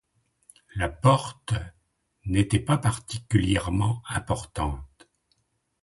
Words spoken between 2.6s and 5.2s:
particulièrement importante.